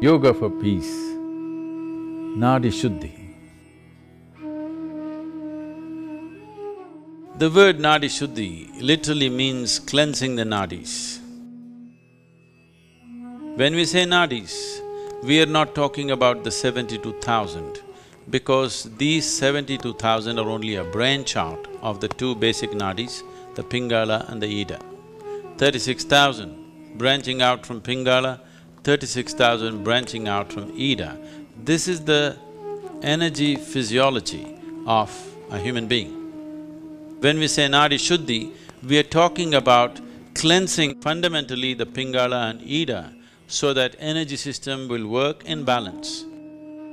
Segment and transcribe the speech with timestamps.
[0.00, 0.94] Yoga for peace,
[2.40, 3.14] Nadi Shuddhi.
[7.36, 11.18] The word Nadi Shuddhi literally means cleansing the nadis.
[13.56, 14.80] When we say nadis,
[15.24, 17.80] we are not talking about the seventy-two thousand
[18.30, 23.24] because these seventy-two thousand are only a branch out of the two basic nadis,
[23.56, 24.78] the Pingala and the Ida.
[25.56, 28.38] Thirty-six thousand branching out from Pingala,
[28.88, 31.10] thirty-six thousand branching out from Ida.
[31.62, 32.38] This is the
[33.02, 34.46] energy physiology
[34.86, 35.10] of
[35.50, 36.12] a human being.
[37.20, 38.50] When we say Nadi Shuddhi,
[38.82, 40.00] we are talking about
[40.34, 43.12] cleansing fundamentally the Pingala and Ida
[43.46, 46.24] so that energy system will work in balance.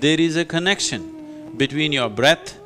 [0.00, 2.58] There is a connection between your breath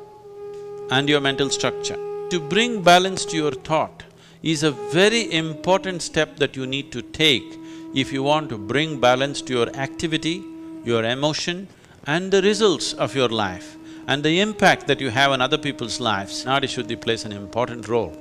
[0.89, 1.99] and your mental structure.
[2.31, 4.03] To bring balance to your thought
[4.43, 7.59] is a very important step that you need to take
[7.93, 10.43] if you want to bring balance to your activity,
[10.83, 11.67] your emotion
[12.07, 15.99] and the results of your life and the impact that you have on other people's
[15.99, 18.17] lives, Nadi Shuddhi plays an important role.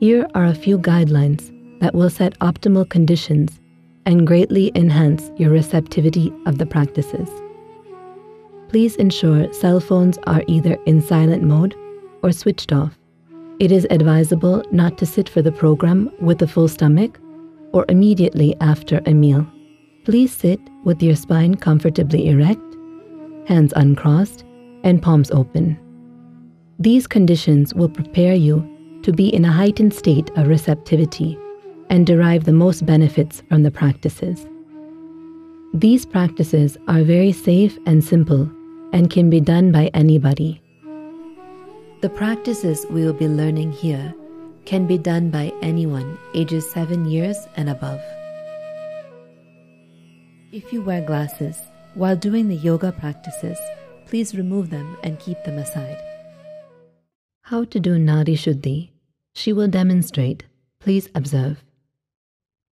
[0.00, 3.60] Here are a few guidelines that will set optimal conditions
[4.04, 7.28] and greatly enhance your receptivity of the practices.
[8.68, 11.76] Please ensure cell phones are either in silent mode
[12.28, 12.96] or switched off.
[13.58, 17.18] It is advisable not to sit for the program with a full stomach
[17.72, 19.46] or immediately after a meal.
[20.04, 22.62] Please sit with your spine comfortably erect,
[23.46, 24.44] hands uncrossed,
[24.84, 25.78] and palms open.
[26.78, 28.56] These conditions will prepare you
[29.02, 31.38] to be in a heightened state of receptivity
[31.90, 34.46] and derive the most benefits from the practices.
[35.74, 38.50] These practices are very safe and simple
[38.92, 40.62] and can be done by anybody.
[42.00, 44.14] The practices we will be learning here
[44.64, 48.00] can be done by anyone ages 7 years and above.
[50.52, 51.58] If you wear glasses
[51.94, 53.58] while doing the yoga practices,
[54.06, 56.00] please remove them and keep them aside.
[57.42, 58.90] How to do Nadi Shuddhi?
[59.34, 60.44] She will demonstrate.
[60.78, 61.64] Please observe.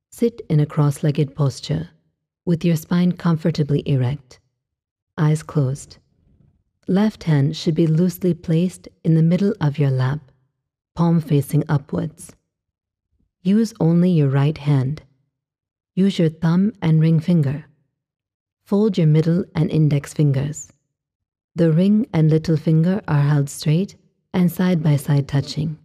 [0.09, 1.91] Sit in a cross legged posture
[2.44, 4.38] with your spine comfortably erect,
[5.19, 5.98] eyes closed.
[6.88, 10.30] Left hand should be loosely placed in the middle of your lap,
[10.94, 12.36] palm facing upwards.
[13.42, 15.02] Use only your right hand.
[15.97, 17.64] Use your thumb and ring finger.
[18.64, 20.72] Fold your middle and index fingers.
[21.56, 23.97] The ring and little finger are held straight
[24.32, 25.78] and side by side touching.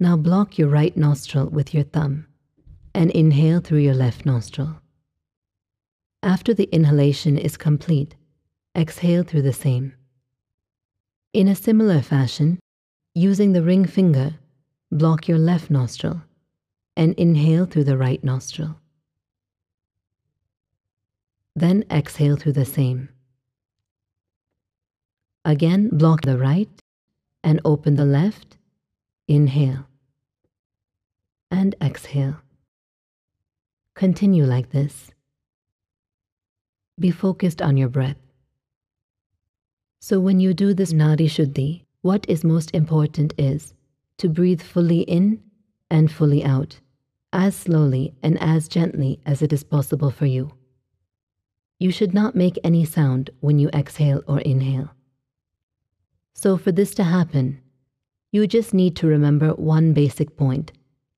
[0.00, 2.26] Now block your right nostril with your thumb
[2.94, 4.80] and inhale through your left nostril.
[6.20, 8.16] After the inhalation is complete,
[8.76, 9.94] exhale through the same.
[11.32, 12.58] In a similar fashion,
[13.14, 14.34] using the ring finger,
[14.90, 16.22] block your left nostril
[16.96, 18.76] and inhale through the right nostril.
[21.56, 23.08] Then exhale through the same.
[25.44, 26.70] Again, block the right
[27.42, 28.56] and open the left.
[29.26, 29.86] Inhale
[31.50, 32.36] and exhale.
[33.94, 35.10] Continue like this.
[36.98, 38.23] Be focused on your breath.
[40.06, 43.72] So, when you do this Nadi Shuddhi, what is most important is
[44.18, 45.42] to breathe fully in
[45.88, 46.78] and fully out,
[47.32, 50.52] as slowly and as gently as it is possible for you.
[51.78, 54.90] You should not make any sound when you exhale or inhale.
[56.34, 57.62] So, for this to happen,
[58.30, 60.70] you just need to remember one basic point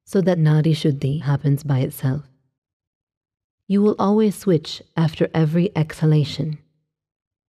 [0.04, 2.22] so that Nadi Shuddhi happens by itself.
[3.66, 6.58] You will always switch after every exhalation.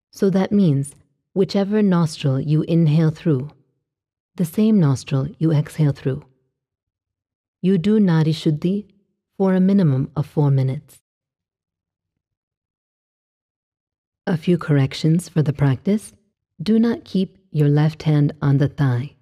[0.09, 0.95] So that means
[1.37, 3.47] whichever nostril you inhale through,
[4.37, 6.23] the same nostril you exhale through.
[7.61, 8.87] You do Nadi Shuddhi
[9.37, 10.99] for a minimum of four minutes.
[14.25, 16.11] A few corrections for the practice.
[16.61, 19.13] Do not keep your left hand on the thigh.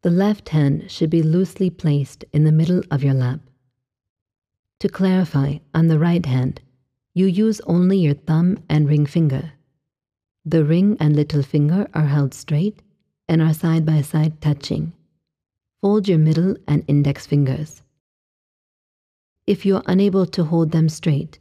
[0.00, 3.40] The left hand should be loosely placed in the middle of your lap.
[4.80, 6.62] To clarify, on the right hand,
[7.12, 9.52] you use only your thumb and ring finger.
[10.44, 12.82] The ring and little finger are held straight
[13.28, 14.92] and are side by side touching.
[15.80, 17.82] Fold your middle and index fingers.
[19.46, 21.38] If you are unable to hold them straight,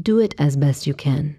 [0.00, 1.38] do it as best you can.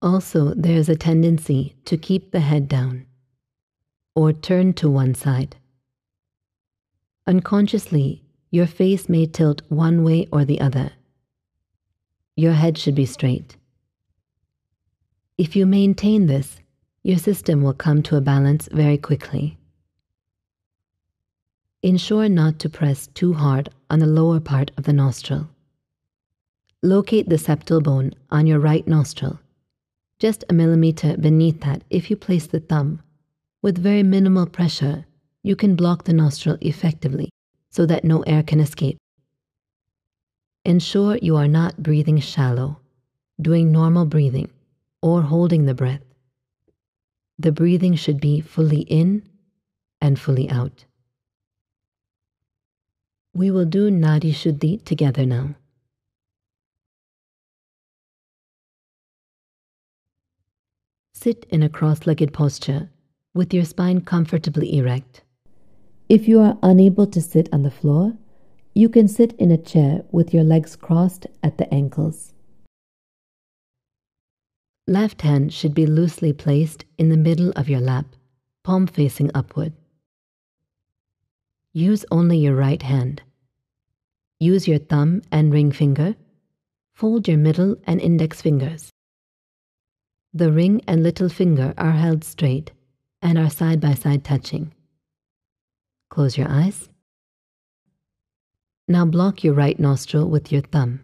[0.00, 3.04] Also, there is a tendency to keep the head down
[4.14, 5.56] or turn to one side.
[7.26, 10.92] Unconsciously, your face may tilt one way or the other.
[12.36, 13.56] Your head should be straight.
[15.36, 16.58] If you maintain this,
[17.02, 19.58] your system will come to a balance very quickly.
[21.82, 25.48] Ensure not to press too hard on the lower part of the nostril.
[26.82, 29.38] Locate the septal bone on your right nostril,
[30.18, 33.02] just a millimeter beneath that if you place the thumb.
[33.62, 35.06] With very minimal pressure,
[35.42, 37.30] you can block the nostril effectively
[37.70, 38.98] so that no air can escape.
[40.64, 42.80] Ensure you are not breathing shallow,
[43.40, 44.50] doing normal breathing,
[45.00, 46.02] or holding the breath.
[47.38, 49.22] The breathing should be fully in
[50.00, 50.84] and fully out.
[53.32, 55.54] We will do Nadi Shuddhi together now.
[61.20, 62.90] Sit in a cross legged posture
[63.34, 65.22] with your spine comfortably erect.
[66.08, 68.16] If you are unable to sit on the floor,
[68.72, 72.34] you can sit in a chair with your legs crossed at the ankles.
[74.86, 78.14] Left hand should be loosely placed in the middle of your lap,
[78.62, 79.72] palm facing upward.
[81.72, 83.22] Use only your right hand.
[84.38, 86.14] Use your thumb and ring finger.
[86.94, 88.92] Fold your middle and index fingers.
[90.34, 92.72] The ring and little finger are held straight
[93.22, 94.74] and are side by side touching.
[96.10, 96.88] Close your eyes.
[98.86, 101.00] Now block your right nostril with your thumb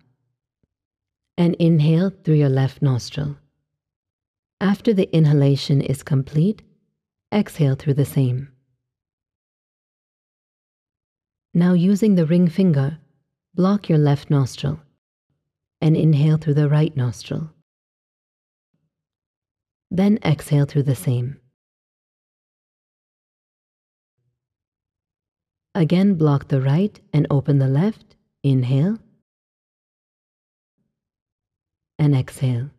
[1.37, 3.37] and inhale through your left nostril.
[4.61, 6.63] After the inhalation is complete,
[7.33, 8.49] exhale through the same.
[11.53, 12.99] Now, using the ring finger,
[13.55, 14.81] block your left nostril
[15.81, 17.51] and inhale through the right nostril.
[19.95, 21.39] Then exhale through the same.
[25.73, 28.17] Again, block the right and open the left.
[28.43, 28.99] Inhale
[31.97, 32.71] and exhale.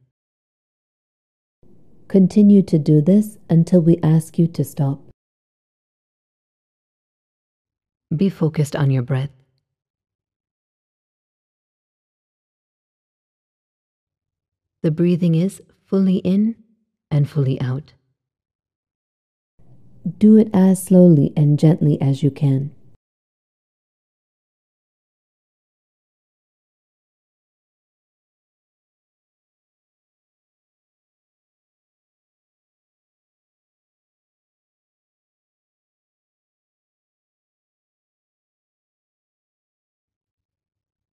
[2.09, 4.99] Continue to do this until we ask you to stop.
[8.13, 9.31] Be focused on your breath.
[14.83, 16.57] The breathing is fully in
[17.11, 17.93] and fully out.
[20.17, 22.71] Do it as slowly and gently as you can.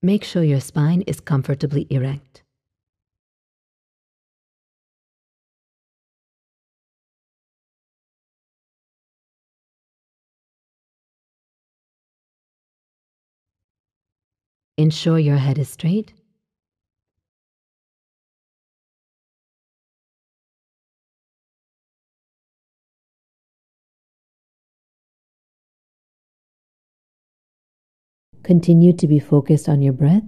[0.04, 2.42] Make sure your spine is comfortably erect.
[14.82, 16.12] Ensure your head is straight.
[28.42, 30.24] Continue to be focused on your breath.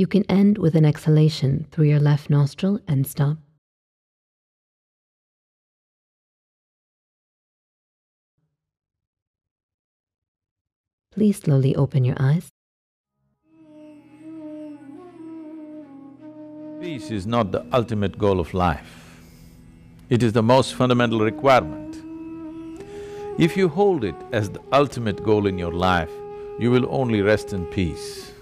[0.00, 3.36] You can end with an exhalation through your left nostril and stop.
[11.12, 12.48] Please slowly open your eyes.
[16.80, 19.20] Peace is not the ultimate goal of life.
[20.08, 21.96] It is the most fundamental requirement.
[23.38, 26.10] If you hold it as the ultimate goal in your life,
[26.58, 28.32] you will only rest in peace.